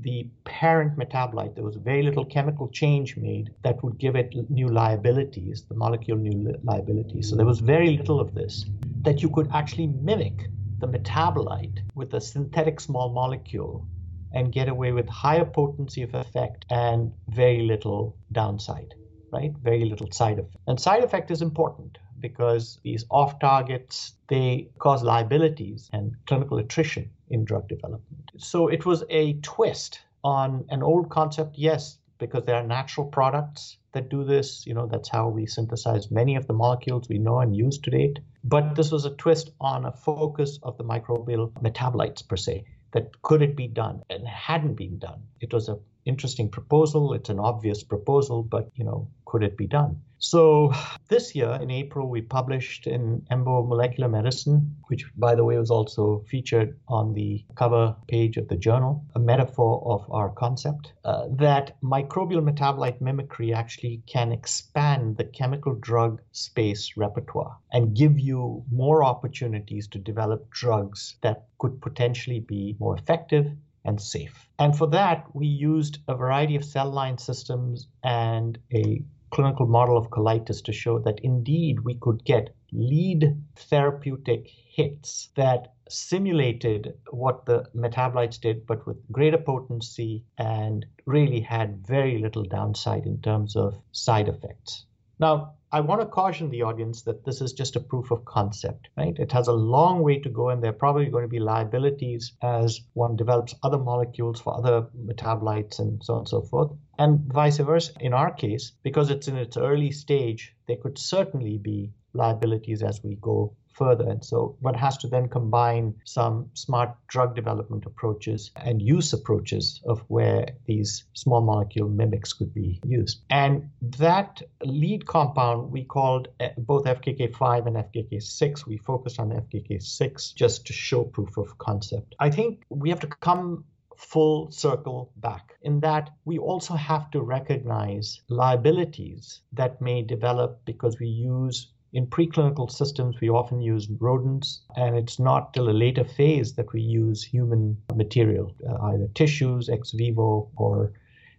the 0.00 0.28
parent 0.44 0.98
metabolite, 0.98 1.54
there 1.54 1.64
was 1.64 1.76
very 1.76 2.02
little 2.02 2.24
chemical 2.24 2.68
change 2.68 3.16
made 3.16 3.54
that 3.62 3.82
would 3.82 3.98
give 3.98 4.16
it 4.16 4.34
new 4.50 4.68
liabilities, 4.68 5.64
the 5.68 5.74
molecule 5.74 6.16
new 6.16 6.54
liabilities. 6.62 7.30
So 7.30 7.36
there 7.36 7.46
was 7.46 7.60
very 7.60 7.96
little 7.96 8.20
of 8.20 8.34
this 8.34 8.66
that 9.02 9.22
you 9.22 9.30
could 9.30 9.48
actually 9.52 9.86
mimic 9.86 10.48
the 10.78 10.88
metabolite 10.88 11.78
with 11.94 12.14
a 12.14 12.20
synthetic 12.20 12.80
small 12.80 13.10
molecule 13.10 13.86
and 14.32 14.52
get 14.52 14.68
away 14.68 14.92
with 14.92 15.08
higher 15.08 15.44
potency 15.44 16.02
of 16.02 16.14
effect 16.14 16.64
and 16.70 17.12
very 17.28 17.62
little 17.62 18.16
downside, 18.32 18.94
right? 19.32 19.52
Very 19.62 19.84
little 19.84 20.10
side 20.10 20.38
effect. 20.40 20.56
And 20.66 20.80
side 20.80 21.04
effect 21.04 21.30
is 21.30 21.40
important 21.40 21.98
because 22.18 22.80
these 22.82 23.04
off 23.10 23.38
targets 23.38 24.14
they 24.28 24.68
cause 24.78 25.02
liabilities 25.02 25.88
and 25.92 26.16
clinical 26.26 26.58
attrition 26.58 27.10
in 27.30 27.44
drug 27.44 27.68
development. 27.68 28.23
So 28.36 28.68
it 28.68 28.84
was 28.84 29.04
a 29.10 29.34
twist 29.34 30.00
on 30.22 30.64
an 30.70 30.82
old 30.82 31.10
concept, 31.10 31.56
yes, 31.56 31.98
because 32.18 32.44
there 32.44 32.56
are 32.56 32.66
natural 32.66 33.06
products 33.06 33.78
that 33.92 34.08
do 34.08 34.24
this. 34.24 34.66
You 34.66 34.74
know, 34.74 34.86
that's 34.86 35.08
how 35.08 35.28
we 35.28 35.46
synthesize 35.46 36.10
many 36.10 36.36
of 36.36 36.46
the 36.46 36.52
molecules 36.52 37.08
we 37.08 37.18
know 37.18 37.40
and 37.40 37.56
use 37.56 37.78
to 37.78 37.90
date. 37.90 38.18
But 38.42 38.74
this 38.74 38.90
was 38.90 39.04
a 39.04 39.14
twist 39.14 39.50
on 39.60 39.84
a 39.84 39.92
focus 39.92 40.58
of 40.62 40.76
the 40.78 40.84
microbial 40.84 41.52
metabolites 41.62 42.26
per 42.26 42.36
se. 42.36 42.64
That 42.92 43.22
could 43.22 43.42
it 43.42 43.56
be 43.56 43.68
done? 43.68 44.02
And 44.10 44.26
hadn't 44.26 44.74
been 44.74 44.98
done. 44.98 45.22
It 45.40 45.52
was 45.52 45.68
an 45.68 45.78
interesting 46.04 46.48
proposal. 46.50 47.12
It's 47.14 47.30
an 47.30 47.38
obvious 47.38 47.82
proposal, 47.82 48.42
but 48.42 48.70
you 48.74 48.84
know, 48.84 49.08
could 49.24 49.42
it 49.42 49.56
be 49.56 49.66
done? 49.66 50.00
So 50.18 50.72
this 51.08 51.34
year 51.34 51.58
in 51.60 51.70
April, 51.70 52.08
we 52.08 52.22
published 52.22 52.86
in 52.86 53.26
EMBO 53.30 53.68
Molecular 53.68 54.08
Medicine, 54.08 54.74
which 54.86 55.04
by 55.16 55.34
the 55.34 55.44
way 55.44 55.58
was 55.58 55.70
also 55.70 56.24
featured 56.30 56.78
on 56.88 57.12
the 57.12 57.44
cover 57.56 57.94
page 58.08 58.38
of 58.38 58.48
the 58.48 58.56
journal, 58.56 59.04
a 59.14 59.18
metaphor 59.18 59.82
of 59.84 60.10
our 60.10 60.30
concept, 60.30 60.94
uh, 61.04 61.26
that 61.30 61.76
microbial 61.82 62.42
metabolite 62.42 63.02
mimicry 63.02 63.52
actually 63.52 64.02
can 64.06 64.32
expand 64.32 65.18
the 65.18 65.24
chemical 65.24 65.74
drug 65.74 66.22
space 66.32 66.96
repertoire 66.96 67.58
and 67.72 67.94
give 67.94 68.18
you 68.18 68.64
more 68.70 69.04
opportunities 69.04 69.88
to 69.88 69.98
develop 69.98 70.48
drugs 70.50 71.16
that 71.20 71.48
could 71.58 71.82
potentially 71.82 72.40
be 72.40 72.76
more 72.78 72.96
effective 72.96 73.46
and 73.84 74.00
safe. 74.00 74.48
And 74.58 74.76
for 74.76 74.86
that, 74.88 75.26
we 75.34 75.46
used 75.46 75.98
a 76.08 76.14
variety 76.14 76.56
of 76.56 76.64
cell 76.64 76.90
line 76.90 77.18
systems 77.18 77.88
and 78.02 78.58
a 78.72 79.02
clinical 79.30 79.66
model 79.66 79.98
of 79.98 80.10
colitis 80.10 80.62
to 80.62 80.72
show 80.72 81.00
that 81.00 81.18
indeed 81.20 81.80
we 81.80 81.94
could 81.94 82.24
get 82.24 82.54
lead 82.72 83.36
therapeutic 83.56 84.48
hits 84.48 85.28
that 85.34 85.74
simulated 85.88 86.94
what 87.10 87.44
the 87.46 87.64
metabolites 87.74 88.40
did, 88.40 88.66
but 88.66 88.86
with 88.86 88.96
greater 89.12 89.38
potency 89.38 90.24
and 90.38 90.86
really 91.04 91.40
had 91.40 91.86
very 91.86 92.18
little 92.18 92.44
downside 92.44 93.06
in 93.06 93.20
terms 93.20 93.56
of 93.56 93.76
side 93.92 94.28
effects. 94.28 94.86
Now, 95.24 95.54
I 95.72 95.80
want 95.80 96.02
to 96.02 96.06
caution 96.06 96.50
the 96.50 96.64
audience 96.64 97.00
that 97.04 97.24
this 97.24 97.40
is 97.40 97.54
just 97.54 97.76
a 97.76 97.80
proof 97.80 98.10
of 98.10 98.26
concept, 98.26 98.90
right? 98.94 99.18
It 99.18 99.32
has 99.32 99.48
a 99.48 99.54
long 99.54 100.02
way 100.02 100.18
to 100.18 100.28
go, 100.28 100.50
and 100.50 100.62
there 100.62 100.72
are 100.72 100.82
probably 100.84 101.06
going 101.06 101.24
to 101.24 101.36
be 101.36 101.38
liabilities 101.38 102.34
as 102.42 102.82
one 102.92 103.16
develops 103.16 103.54
other 103.62 103.78
molecules 103.78 104.38
for 104.38 104.54
other 104.54 104.86
metabolites 104.94 105.78
and 105.78 106.04
so 106.04 106.12
on 106.12 106.18
and 106.18 106.28
so 106.28 106.42
forth. 106.42 106.72
And 106.98 107.20
vice 107.32 107.56
versa. 107.56 107.92
In 108.00 108.12
our 108.12 108.32
case, 108.32 108.72
because 108.82 109.08
it's 109.08 109.26
in 109.26 109.38
its 109.38 109.56
early 109.56 109.92
stage, 109.92 110.54
there 110.68 110.76
could 110.76 110.98
certainly 110.98 111.56
be 111.56 111.94
liabilities 112.12 112.82
as 112.82 113.02
we 113.02 113.16
go 113.16 113.56
further. 113.74 114.08
And 114.08 114.24
so 114.24 114.56
one 114.60 114.74
has 114.74 114.96
to 114.98 115.08
then 115.08 115.28
combine 115.28 115.94
some 116.04 116.50
smart 116.54 116.96
drug 117.08 117.34
development 117.34 117.84
approaches 117.86 118.50
and 118.56 118.80
use 118.80 119.12
approaches 119.12 119.80
of 119.84 120.00
where 120.08 120.48
these 120.66 121.04
small 121.14 121.40
molecule 121.40 121.88
mimics 121.88 122.32
could 122.32 122.54
be 122.54 122.80
used. 122.84 123.22
And 123.30 123.70
that 123.82 124.42
lead 124.62 125.06
compound 125.06 125.70
we 125.70 125.84
called 125.84 126.28
eh, 126.40 126.50
both 126.58 126.84
FKK5 126.84 127.66
and 127.66 127.76
FKK6. 127.76 128.66
We 128.66 128.78
focused 128.78 129.18
on 129.18 129.30
FKK6 129.30 130.34
just 130.34 130.66
to 130.66 130.72
show 130.72 131.04
proof 131.04 131.36
of 131.36 131.58
concept. 131.58 132.14
I 132.18 132.30
think 132.30 132.64
we 132.70 132.90
have 132.90 133.00
to 133.00 133.08
come 133.08 133.64
full 133.96 134.50
circle 134.50 135.12
back 135.16 135.54
in 135.62 135.80
that 135.80 136.10
we 136.24 136.38
also 136.38 136.74
have 136.74 137.10
to 137.10 137.20
recognize 137.20 138.20
liabilities 138.28 139.40
that 139.52 139.80
may 139.80 140.02
develop 140.02 140.60
because 140.64 140.98
we 140.98 141.06
use 141.06 141.68
in 141.94 142.08
preclinical 142.08 142.68
systems, 142.68 143.20
we 143.20 143.28
often 143.28 143.60
use 143.60 143.88
rodents, 144.00 144.62
and 144.76 144.96
it's 144.96 145.20
not 145.20 145.54
till 145.54 145.70
a 145.70 145.80
later 145.84 146.02
phase 146.02 146.54
that 146.54 146.72
we 146.72 146.80
use 146.80 147.22
human 147.22 147.80
material, 147.94 148.52
uh, 148.68 148.74
either 148.86 149.06
tissues, 149.14 149.68
ex 149.68 149.92
vivo, 149.92 150.50
or 150.56 150.92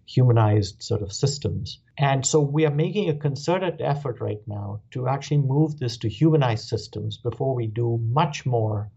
humanized 0.05 0.81
sort 0.81 1.01
of 1.01 1.11
systems. 1.11 1.79
And 1.97 2.25
so 2.25 2.39
we 2.39 2.65
are 2.65 2.73
making 2.73 3.09
a 3.09 3.15
concerted 3.15 3.81
effort 3.81 4.21
right 4.21 4.41
now 4.47 4.79
to 4.91 5.09
actually 5.09 5.41
move 5.41 5.77
this 5.77 5.97
to 5.97 6.09
humanized 6.09 6.69
systems 6.69 7.17
before 7.17 7.53
we 7.53 7.67
do 7.67 7.99
much 8.01 8.45
more 8.45 8.89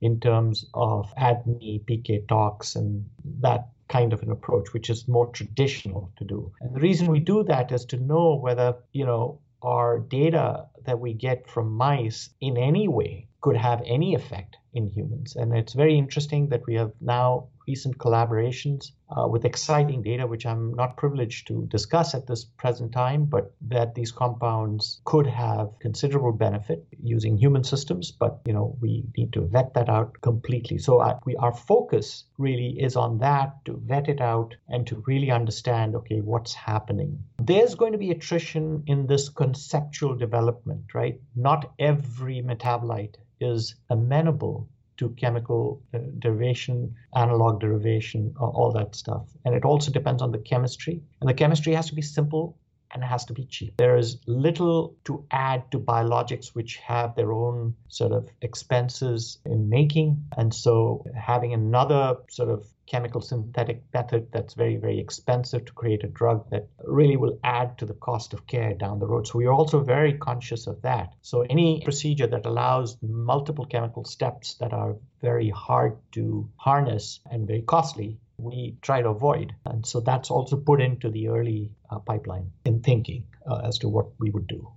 in 0.00 0.20
terms 0.20 0.64
of 0.74 1.12
ADME, 1.16 1.84
PK 1.86 2.28
tox, 2.28 2.76
and 2.76 3.04
that 3.40 3.68
kind 3.88 4.12
of 4.12 4.22
an 4.22 4.30
approach, 4.30 4.72
which 4.72 4.88
is 4.88 5.08
more 5.08 5.26
traditional 5.32 6.12
to 6.18 6.24
do. 6.24 6.52
And 6.60 6.72
the 6.72 6.80
reason 6.80 7.08
we 7.08 7.18
do 7.18 7.42
that 7.44 7.72
is 7.72 7.84
to 7.86 7.96
know 7.96 8.36
whether, 8.36 8.76
you 8.92 9.04
know, 9.04 9.40
our 9.62 9.98
data 9.98 10.66
that 10.84 11.00
we 11.00 11.12
get 11.14 11.48
from 11.48 11.72
mice 11.72 12.30
in 12.40 12.56
any 12.56 12.88
way 12.88 13.26
could 13.40 13.56
have 13.56 13.82
any 13.86 14.14
effect 14.14 14.56
in 14.72 14.86
humans. 14.86 15.36
And 15.36 15.56
it's 15.56 15.72
very 15.72 15.98
interesting 15.98 16.48
that 16.48 16.66
we 16.66 16.74
have 16.74 16.92
now 17.00 17.48
recent 17.66 17.98
collaborations 17.98 18.92
uh, 19.16 19.26
with 19.28 19.44
exciting 19.44 20.02
data, 20.02 20.26
which 20.26 20.46
I'm 20.46 20.74
not 20.74 20.96
privileged 20.96 21.46
to 21.48 21.66
discuss 21.66 22.14
at 22.14 22.26
this 22.26 22.44
present 22.44 22.92
time, 22.92 23.26
but 23.26 23.52
that 23.68 23.94
these 23.94 24.12
compounds 24.12 25.00
could 25.04 25.26
have 25.26 25.78
considerable 25.80 26.32
benefit 26.32 26.86
using 27.02 27.36
human 27.36 27.64
systems. 27.64 28.12
But 28.12 28.40
you 28.46 28.52
know, 28.52 28.76
we 28.80 29.04
need 29.16 29.32
to 29.34 29.42
vet 29.42 29.74
that 29.74 29.88
out 29.88 30.20
completely. 30.20 30.78
So 30.78 31.00
uh, 31.00 31.18
we, 31.24 31.36
our 31.36 31.54
focus 31.54 32.24
really 32.38 32.70
is 32.80 32.96
on 32.96 33.18
that 33.18 33.64
to 33.66 33.80
vet 33.84 34.08
it 34.08 34.20
out 34.20 34.54
and 34.68 34.86
to 34.86 35.02
really 35.06 35.30
understand, 35.30 35.94
okay, 35.96 36.20
what's 36.20 36.54
happening. 36.54 37.22
There's 37.38 37.74
going 37.74 37.92
to 37.92 37.98
be 37.98 38.10
attrition 38.10 38.84
in 38.86 39.06
this 39.06 39.28
conceptual 39.28 40.16
development, 40.16 40.94
right? 40.94 41.20
Not 41.34 41.72
every 41.78 42.42
metabolite 42.42 43.16
is 43.40 43.74
amenable 43.88 44.68
to 44.98 45.08
chemical 45.10 45.82
uh, 45.94 45.98
derivation, 46.18 46.94
analog 47.16 47.60
derivation, 47.60 48.34
all 48.38 48.70
that 48.72 48.94
stuff. 48.94 49.26
And 49.44 49.54
it 49.54 49.64
also 49.64 49.90
depends 49.90 50.20
on 50.22 50.30
the 50.30 50.38
chemistry. 50.38 51.00
And 51.20 51.28
the 51.28 51.34
chemistry 51.34 51.72
has 51.74 51.86
to 51.86 51.94
be 51.94 52.02
simple 52.02 52.58
and 52.92 53.02
it 53.02 53.06
has 53.06 53.24
to 53.26 53.32
be 53.32 53.44
cheap. 53.44 53.76
There 53.76 53.96
is 53.96 54.18
little 54.26 54.96
to 55.04 55.24
add 55.30 55.70
to 55.72 55.78
biologics 55.78 56.48
which 56.48 56.76
have 56.76 57.14
their 57.14 57.32
own 57.32 57.74
sort 57.88 58.12
of 58.12 58.28
expenses 58.42 59.38
in 59.44 59.68
making. 59.68 60.24
And 60.36 60.52
so 60.52 61.04
having 61.14 61.52
another 61.54 62.16
sort 62.28 62.48
of 62.48 62.66
chemical 62.90 63.20
synthetic 63.20 63.84
method 63.94 64.26
that's 64.32 64.54
very, 64.54 64.76
very 64.76 64.98
expensive 64.98 65.64
to 65.64 65.72
create 65.72 66.02
a 66.02 66.08
drug 66.08 66.50
that 66.50 66.66
really 66.84 67.16
will 67.16 67.38
add 67.44 67.78
to 67.78 67.86
the 67.86 67.94
cost 67.94 68.34
of 68.34 68.46
care 68.48 68.74
down 68.74 68.98
the 68.98 69.06
road. 69.06 69.26
So 69.28 69.38
we 69.38 69.46
are 69.46 69.52
also 69.52 69.80
very 69.80 70.14
conscious 70.14 70.66
of 70.66 70.82
that. 70.82 71.14
So 71.22 71.42
any 71.42 71.82
procedure 71.84 72.26
that 72.26 72.46
allows 72.46 72.96
multiple 73.00 73.64
chemical 73.64 74.04
steps 74.04 74.54
that 74.54 74.72
are 74.72 74.96
very 75.22 75.50
hard 75.50 75.98
to 76.12 76.48
harness 76.56 77.20
and 77.30 77.46
very 77.46 77.62
costly 77.62 78.18
we 78.42 78.76
try 78.82 79.02
to 79.02 79.08
avoid. 79.08 79.54
And 79.66 79.84
so 79.86 80.00
that's 80.00 80.30
also 80.30 80.56
put 80.56 80.80
into 80.80 81.10
the 81.10 81.28
early 81.28 81.70
uh, 81.90 81.98
pipeline 81.98 82.50
in 82.64 82.80
thinking 82.80 83.24
uh, 83.50 83.60
as 83.64 83.78
to 83.78 83.88
what 83.88 84.06
we 84.18 84.30
would 84.30 84.46
do. 84.46 84.70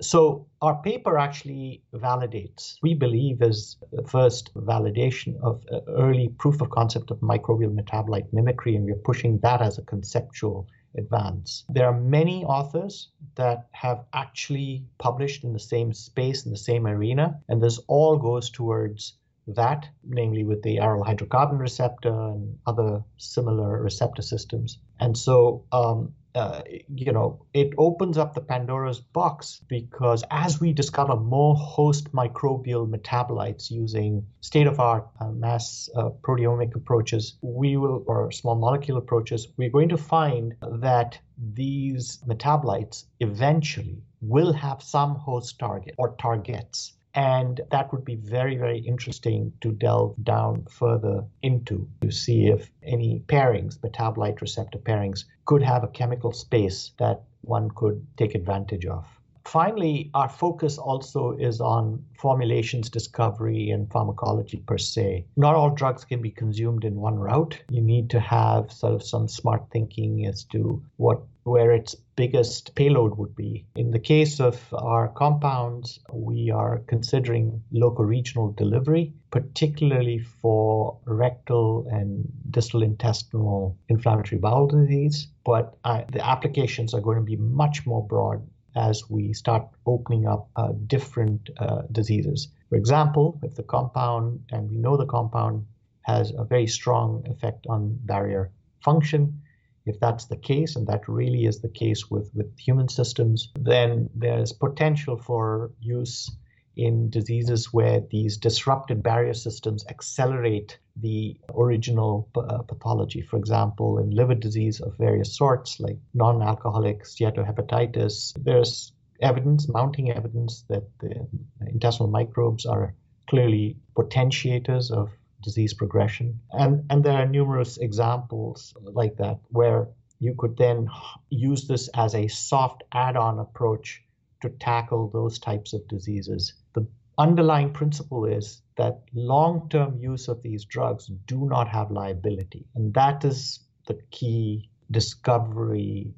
So 0.00 0.46
our 0.62 0.80
paper 0.82 1.18
actually 1.18 1.82
validates, 1.92 2.76
we 2.82 2.94
believe, 2.94 3.42
is 3.42 3.76
the 3.92 4.02
first 4.02 4.54
validation 4.54 5.38
of 5.42 5.62
uh, 5.70 5.80
early 5.88 6.28
proof 6.38 6.62
of 6.62 6.70
concept 6.70 7.10
of 7.10 7.18
microbial 7.20 7.74
metabolite 7.74 8.32
mimicry, 8.32 8.76
and 8.76 8.84
we're 8.86 8.94
pushing 8.94 9.38
that 9.40 9.60
as 9.60 9.78
a 9.78 9.82
conceptual 9.82 10.68
advance. 10.96 11.64
There 11.68 11.86
are 11.86 12.00
many 12.00 12.44
authors 12.44 13.10
that 13.34 13.68
have 13.72 14.04
actually 14.12 14.84
published 14.98 15.44
in 15.44 15.52
the 15.52 15.58
same 15.58 15.92
space, 15.92 16.46
in 16.46 16.50
the 16.50 16.58
same 16.58 16.86
arena, 16.86 17.38
and 17.48 17.62
this 17.62 17.78
all 17.86 18.16
goes 18.16 18.50
towards 18.50 19.14
that, 19.54 19.88
namely 20.04 20.44
with 20.44 20.62
the 20.62 20.76
aryl 20.76 21.04
hydrocarbon 21.04 21.58
receptor 21.58 22.12
and 22.12 22.58
other 22.66 23.02
similar 23.16 23.82
receptor 23.82 24.22
systems. 24.22 24.78
And 24.98 25.16
so, 25.16 25.64
um, 25.72 26.14
uh, 26.34 26.62
you 26.94 27.12
know, 27.12 27.44
it 27.52 27.72
opens 27.76 28.16
up 28.16 28.34
the 28.34 28.40
Pandora's 28.40 29.00
box 29.00 29.60
because 29.66 30.22
as 30.30 30.60
we 30.60 30.72
discover 30.72 31.16
more 31.16 31.56
host 31.56 32.12
microbial 32.12 32.88
metabolites 32.88 33.70
using 33.70 34.26
state 34.40 34.68
of 34.68 34.78
art 34.78 35.08
uh, 35.20 35.30
mass 35.30 35.88
uh, 35.96 36.10
proteomic 36.22 36.74
approaches, 36.76 37.34
we 37.42 37.76
will, 37.76 38.04
or 38.06 38.30
small 38.30 38.54
molecule 38.54 38.98
approaches, 38.98 39.48
we're 39.56 39.70
going 39.70 39.88
to 39.88 39.96
find 39.96 40.54
that 40.62 41.18
these 41.36 42.18
metabolites 42.26 43.04
eventually 43.18 44.02
will 44.20 44.52
have 44.52 44.82
some 44.82 45.16
host 45.16 45.58
target 45.58 45.94
or 45.98 46.14
targets. 46.16 46.92
And 47.14 47.60
that 47.70 47.92
would 47.92 48.04
be 48.04 48.16
very, 48.16 48.56
very 48.56 48.78
interesting 48.78 49.52
to 49.62 49.72
delve 49.72 50.14
down 50.22 50.66
further 50.70 51.24
into 51.42 51.88
to 52.02 52.10
see 52.10 52.46
if 52.46 52.70
any 52.82 53.22
pairings, 53.26 53.78
metabolite 53.80 54.40
receptor 54.40 54.78
pairings, 54.78 55.24
could 55.44 55.62
have 55.62 55.82
a 55.82 55.88
chemical 55.88 56.32
space 56.32 56.92
that 56.98 57.22
one 57.42 57.70
could 57.70 58.06
take 58.16 58.34
advantage 58.34 58.86
of. 58.86 59.06
Finally, 59.44 60.10
our 60.14 60.28
focus 60.28 60.78
also 60.78 61.32
is 61.32 61.60
on 61.60 62.04
formulations 62.18 62.90
discovery 62.90 63.70
and 63.70 63.90
pharmacology 63.90 64.58
per 64.58 64.78
se. 64.78 65.24
Not 65.36 65.54
all 65.54 65.70
drugs 65.70 66.04
can 66.04 66.20
be 66.20 66.30
consumed 66.30 66.84
in 66.84 66.94
one 67.00 67.18
route. 67.18 67.58
You 67.70 67.80
need 67.80 68.10
to 68.10 68.20
have 68.20 68.70
sort 68.70 68.94
of 68.94 69.02
some 69.02 69.26
smart 69.26 69.64
thinking 69.72 70.26
as 70.26 70.44
to 70.52 70.82
what 70.98 71.22
where 71.50 71.72
its 71.72 71.96
biggest 72.14 72.74
payload 72.76 73.18
would 73.18 73.34
be. 73.34 73.66
In 73.74 73.90
the 73.90 73.98
case 73.98 74.38
of 74.38 74.56
our 74.72 75.08
compounds, 75.08 75.98
we 76.12 76.48
are 76.52 76.78
considering 76.86 77.60
local 77.72 78.04
regional 78.04 78.52
delivery, 78.52 79.12
particularly 79.32 80.18
for 80.20 80.96
rectal 81.06 81.88
and 81.90 82.30
distal 82.50 82.82
intestinal 82.84 83.76
inflammatory 83.88 84.38
bowel 84.38 84.68
disease. 84.68 85.26
But 85.44 85.76
the 86.12 86.24
applications 86.24 86.94
are 86.94 87.00
going 87.00 87.18
to 87.18 87.24
be 87.24 87.36
much 87.36 87.84
more 87.84 88.06
broad 88.06 88.46
as 88.76 89.10
we 89.10 89.32
start 89.32 89.64
opening 89.86 90.28
up 90.28 90.48
uh, 90.54 90.72
different 90.86 91.50
uh, 91.58 91.82
diseases. 91.90 92.46
For 92.68 92.76
example, 92.76 93.40
if 93.42 93.56
the 93.56 93.64
compound, 93.64 94.44
and 94.52 94.70
we 94.70 94.76
know 94.76 94.96
the 94.96 95.12
compound 95.18 95.66
has 96.02 96.32
a 96.38 96.44
very 96.44 96.68
strong 96.68 97.24
effect 97.26 97.66
on 97.68 97.98
barrier 98.04 98.52
function, 98.84 99.42
if 99.86 99.98
that's 100.00 100.26
the 100.26 100.36
case, 100.36 100.76
and 100.76 100.86
that 100.86 101.08
really 101.08 101.46
is 101.46 101.60
the 101.60 101.68
case 101.68 102.10
with, 102.10 102.30
with 102.34 102.58
human 102.58 102.88
systems, 102.88 103.50
then 103.58 104.10
there's 104.14 104.52
potential 104.52 105.16
for 105.16 105.72
use 105.80 106.30
in 106.76 107.10
diseases 107.10 107.72
where 107.72 108.00
these 108.10 108.36
disrupted 108.36 109.02
barrier 109.02 109.34
systems 109.34 109.84
accelerate 109.88 110.78
the 110.96 111.36
original 111.54 112.28
uh, 112.36 112.58
pathology. 112.62 113.22
For 113.22 113.36
example, 113.36 113.98
in 113.98 114.10
liver 114.10 114.34
disease 114.34 114.80
of 114.80 114.96
various 114.96 115.36
sorts, 115.36 115.80
like 115.80 115.98
non 116.14 116.42
alcoholic 116.42 117.04
steatohepatitis, 117.04 118.32
there's 118.42 118.92
evidence, 119.20 119.68
mounting 119.68 120.10
evidence, 120.10 120.64
that 120.68 120.84
the 121.00 121.26
intestinal 121.66 122.10
microbes 122.10 122.66
are 122.66 122.94
clearly 123.28 123.76
potentiators 123.94 124.90
of 124.90 125.10
disease 125.42 125.74
progression. 125.74 126.40
And, 126.52 126.84
and 126.90 127.04
there 127.04 127.18
are 127.18 127.26
numerous 127.26 127.78
examples 127.78 128.74
like 128.82 129.16
that 129.16 129.38
where 129.48 129.88
you 130.18 130.34
could 130.38 130.56
then 130.56 130.88
use 131.30 131.66
this 131.66 131.88
as 131.94 132.14
a 132.14 132.28
soft 132.28 132.82
add 132.92 133.16
on 133.16 133.38
approach 133.38 134.02
to 134.42 134.50
tackle 134.50 135.08
those 135.08 135.38
types 135.38 135.72
of 135.72 135.86
diseases. 135.88 136.54
The 136.74 136.86
underlying 137.18 137.72
principle 137.72 138.24
is 138.24 138.62
that 138.76 139.02
long 139.14 139.68
term 139.68 139.98
use 139.98 140.28
of 140.28 140.42
these 140.42 140.64
drugs 140.64 141.10
do 141.26 141.46
not 141.46 141.68
have 141.68 141.90
liability. 141.90 142.66
And 142.74 142.92
that 142.94 143.24
is 143.24 143.60
the 143.86 143.98
key 144.10 144.70
discovery 144.90 146.14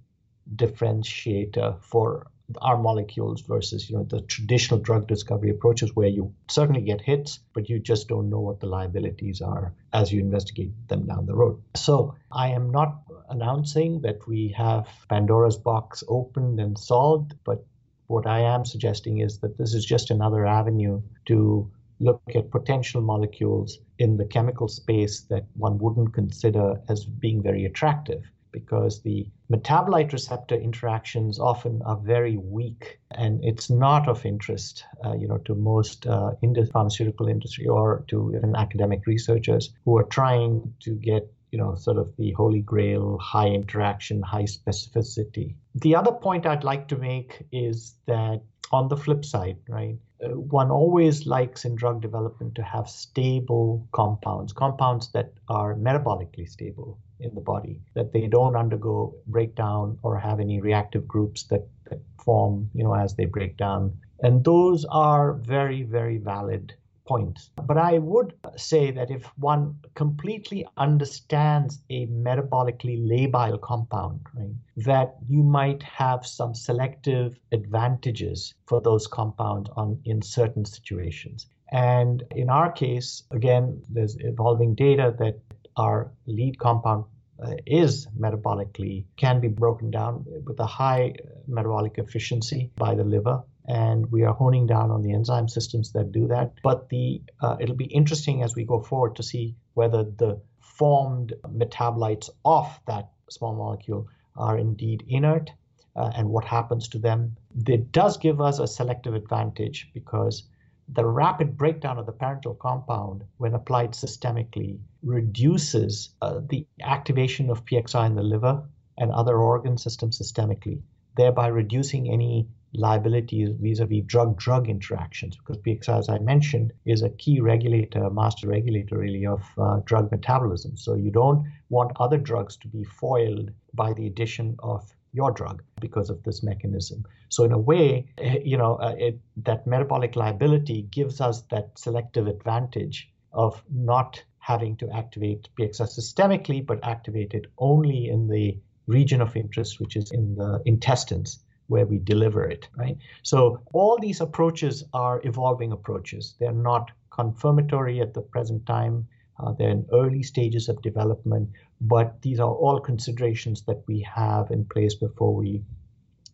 differentiator 0.56 1.80
for 1.80 2.26
our 2.60 2.76
molecules 2.76 3.42
versus 3.42 3.88
you 3.88 3.96
know 3.96 4.04
the 4.04 4.20
traditional 4.22 4.80
drug 4.80 5.06
discovery 5.06 5.50
approaches 5.50 5.94
where 5.94 6.08
you 6.08 6.34
certainly 6.48 6.82
get 6.82 7.00
hits 7.00 7.40
but 7.54 7.68
you 7.68 7.78
just 7.78 8.08
don't 8.08 8.30
know 8.30 8.40
what 8.40 8.60
the 8.60 8.66
liabilities 8.66 9.40
are 9.40 9.72
as 9.92 10.12
you 10.12 10.20
investigate 10.20 10.72
them 10.88 11.06
down 11.06 11.26
the 11.26 11.34
road. 11.34 11.62
So 11.74 12.14
i 12.30 12.48
am 12.48 12.70
not 12.70 13.02
announcing 13.28 14.02
that 14.02 14.26
we 14.26 14.54
have 14.56 14.88
pandora's 15.08 15.56
box 15.56 16.04
opened 16.08 16.60
and 16.60 16.78
solved 16.78 17.34
but 17.44 17.64
what 18.12 18.26
I 18.26 18.40
am 18.40 18.66
suggesting 18.66 19.20
is 19.20 19.38
that 19.38 19.56
this 19.56 19.72
is 19.72 19.86
just 19.86 20.10
another 20.10 20.44
avenue 20.44 21.00
to 21.26 21.70
look 21.98 22.20
at 22.34 22.50
potential 22.50 23.00
molecules 23.00 23.78
in 23.98 24.16
the 24.16 24.26
chemical 24.26 24.68
space 24.68 25.20
that 25.30 25.46
one 25.54 25.78
wouldn't 25.78 26.12
consider 26.12 26.80
as 26.88 27.04
being 27.06 27.42
very 27.42 27.64
attractive 27.64 28.22
because 28.52 29.02
the 29.02 29.26
metabolite 29.50 30.12
receptor 30.12 30.54
interactions 30.54 31.38
often 31.38 31.82
are 31.84 31.96
very 31.96 32.36
weak 32.36 33.00
and 33.10 33.44
it's 33.44 33.70
not 33.70 34.08
of 34.08 34.24
interest 34.26 34.84
uh, 35.04 35.14
you 35.14 35.26
know 35.26 35.38
to 35.38 35.54
most 35.54 36.06
uh, 36.06 36.30
in 36.42 36.52
the 36.52 36.66
pharmaceutical 36.66 37.28
industry 37.28 37.66
or 37.66 38.04
to 38.08 38.32
even 38.36 38.54
academic 38.56 39.06
researchers 39.06 39.74
who 39.84 39.96
are 39.96 40.04
trying 40.04 40.74
to 40.80 40.94
get 40.94 41.32
you 41.52 41.58
know, 41.58 41.74
sort 41.74 41.98
of 41.98 42.16
the 42.16 42.32
holy 42.32 42.60
grail, 42.60 43.18
high 43.18 43.48
interaction, 43.48 44.22
high 44.22 44.44
specificity. 44.44 45.54
The 45.74 45.94
other 45.94 46.12
point 46.12 46.46
I'd 46.46 46.64
like 46.64 46.88
to 46.88 46.96
make 46.96 47.44
is 47.52 47.94
that 48.06 48.40
on 48.72 48.88
the 48.88 48.96
flip 48.96 49.22
side, 49.24 49.58
right, 49.68 49.98
one 50.30 50.70
always 50.70 51.26
likes 51.26 51.64
in 51.64 51.74
drug 51.74 52.00
development 52.00 52.54
to 52.54 52.62
have 52.62 52.88
stable 52.88 53.86
compounds, 53.92 54.52
compounds 54.52 55.10
that 55.12 55.32
are 55.48 55.74
metabolically 55.74 56.48
stable 56.48 56.98
in 57.20 57.34
the 57.34 57.40
body, 57.40 57.80
that 57.94 58.12
they 58.12 58.26
don't 58.26 58.56
undergo 58.56 59.14
breakdown 59.26 59.98
or 60.02 60.18
have 60.18 60.40
any 60.40 60.60
reactive 60.60 61.06
groups 61.06 61.44
that, 61.44 61.66
that 61.90 62.00
form, 62.24 62.70
you 62.74 62.84
know, 62.84 62.94
as 62.94 63.14
they 63.14 63.24
break 63.24 63.56
down. 63.56 63.96
And 64.20 64.44
those 64.44 64.84
are 64.84 65.34
very, 65.34 65.82
very 65.82 66.18
valid 66.18 66.74
points. 67.04 67.50
But 67.66 67.78
I 67.78 67.98
would 67.98 68.34
say 68.56 68.90
that 68.92 69.10
if 69.10 69.24
one 69.38 69.78
completely 69.94 70.66
understands 70.76 71.80
a 71.90 72.06
metabolically 72.06 72.98
labile 72.98 73.60
compound, 73.60 74.20
right, 74.34 74.54
that 74.76 75.16
you 75.28 75.42
might 75.42 75.82
have 75.82 76.26
some 76.26 76.54
selective 76.54 77.38
advantages 77.52 78.54
for 78.66 78.80
those 78.80 79.06
compounds 79.06 79.70
on 79.76 80.00
in 80.04 80.22
certain 80.22 80.64
situations. 80.64 81.46
And 81.72 82.22
in 82.32 82.50
our 82.50 82.70
case, 82.70 83.22
again, 83.30 83.82
there's 83.88 84.16
evolving 84.20 84.74
data 84.74 85.14
that 85.18 85.40
our 85.76 86.12
lead 86.26 86.58
compound 86.58 87.04
uh, 87.42 87.54
is 87.66 88.06
metabolically 88.18 89.04
can 89.16 89.40
be 89.40 89.48
broken 89.48 89.90
down 89.90 90.24
with 90.44 90.60
a 90.60 90.66
high 90.66 91.14
metabolic 91.46 91.98
efficiency 91.98 92.70
by 92.76 92.94
the 92.94 93.04
liver 93.04 93.42
and 93.68 94.10
we 94.10 94.22
are 94.24 94.34
honing 94.34 94.66
down 94.66 94.90
on 94.90 95.02
the 95.02 95.12
enzyme 95.12 95.48
systems 95.48 95.92
that 95.92 96.12
do 96.12 96.26
that. 96.28 96.52
But 96.62 96.88
the 96.88 97.22
uh, 97.40 97.56
it'll 97.60 97.76
be 97.76 97.84
interesting 97.84 98.42
as 98.42 98.54
we 98.54 98.64
go 98.64 98.80
forward 98.80 99.16
to 99.16 99.22
see 99.22 99.54
whether 99.74 100.04
the 100.04 100.40
formed 100.60 101.34
metabolites 101.48 102.28
of 102.44 102.80
that 102.86 103.10
small 103.30 103.54
molecule 103.54 104.08
are 104.36 104.58
indeed 104.58 105.04
inert 105.08 105.50
uh, 105.96 106.10
and 106.14 106.28
what 106.28 106.44
happens 106.44 106.88
to 106.88 106.98
them. 106.98 107.36
It 107.66 107.92
does 107.92 108.16
give 108.16 108.40
us 108.40 108.58
a 108.58 108.66
selective 108.66 109.14
advantage 109.14 109.90
because 109.94 110.44
the 110.88 111.04
rapid 111.04 111.56
breakdown 111.56 111.98
of 111.98 112.06
the 112.06 112.12
parental 112.12 112.54
compound 112.54 113.24
when 113.36 113.54
applied 113.54 113.92
systemically 113.92 114.78
reduces 115.02 116.10
uh, 116.20 116.40
the 116.48 116.66
activation 116.82 117.50
of 117.50 117.64
PXI 117.64 118.06
in 118.06 118.14
the 118.14 118.22
liver 118.22 118.62
and 118.98 119.10
other 119.10 119.36
organ 119.38 119.78
systems 119.78 120.18
systemically, 120.18 120.82
thereby 121.16 121.46
reducing 121.46 122.10
any 122.10 122.48
liabilities 122.74 123.50
vis-a-vis 123.60 124.02
drug-drug 124.06 124.68
interactions 124.68 125.36
because 125.36 125.58
PXI, 125.58 125.98
as 125.98 126.08
I 126.08 126.18
mentioned, 126.18 126.72
is 126.86 127.02
a 127.02 127.10
key 127.10 127.40
regulator, 127.40 128.08
master 128.10 128.48
regulator 128.48 128.98
really 128.98 129.26
of 129.26 129.42
uh, 129.58 129.80
drug 129.84 130.10
metabolism. 130.10 130.76
So 130.76 130.94
you 130.94 131.10
don't 131.10 131.46
want 131.68 131.92
other 132.00 132.18
drugs 132.18 132.56
to 132.58 132.68
be 132.68 132.84
foiled 132.84 133.50
by 133.74 133.92
the 133.92 134.06
addition 134.06 134.56
of 134.60 134.90
your 135.12 135.30
drug 135.30 135.62
because 135.80 136.08
of 136.08 136.22
this 136.22 136.42
mechanism. 136.42 137.04
So 137.28 137.44
in 137.44 137.52
a 137.52 137.58
way, 137.58 138.06
eh, 138.18 138.38
you 138.42 138.56
know, 138.56 138.76
uh, 138.76 138.94
it, 138.98 139.20
that 139.38 139.66
metabolic 139.66 140.16
liability 140.16 140.82
gives 140.90 141.20
us 141.20 141.42
that 141.50 141.78
selective 141.78 142.26
advantage 142.26 143.10
of 143.32 143.62
not 143.70 144.22
having 144.38 144.76
to 144.76 144.90
activate 144.90 145.48
PXI 145.58 145.86
systemically, 145.86 146.64
but 146.64 146.82
activate 146.82 147.34
it 147.34 147.46
only 147.58 148.08
in 148.08 148.28
the 148.28 148.58
region 148.86 149.20
of 149.20 149.36
interest, 149.36 149.78
which 149.78 149.94
is 149.94 150.10
in 150.10 150.34
the 150.34 150.60
intestines 150.64 151.38
where 151.68 151.86
we 151.86 151.98
deliver 151.98 152.44
it, 152.44 152.68
right? 152.76 152.96
So 153.22 153.62
all 153.72 153.98
these 153.98 154.20
approaches 154.20 154.84
are 154.92 155.20
evolving 155.24 155.72
approaches. 155.72 156.34
They're 156.38 156.52
not 156.52 156.90
confirmatory 157.10 158.00
at 158.00 158.14
the 158.14 158.22
present 158.22 158.66
time. 158.66 159.06
Uh, 159.38 159.52
they're 159.52 159.70
in 159.70 159.86
early 159.92 160.22
stages 160.22 160.68
of 160.68 160.80
development, 160.82 161.50
but 161.80 162.20
these 162.22 162.40
are 162.40 162.52
all 162.52 162.80
considerations 162.80 163.62
that 163.62 163.82
we 163.88 164.00
have 164.14 164.50
in 164.50 164.64
place 164.66 164.94
before 164.94 165.34
we 165.34 165.62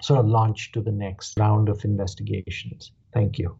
sort 0.02 0.20
of 0.20 0.26
launch 0.26 0.72
to 0.72 0.80
the 0.80 0.92
next 0.92 1.38
round 1.38 1.68
of 1.68 1.84
investigations. 1.84 2.92
Thank 3.12 3.38
you. 3.38 3.58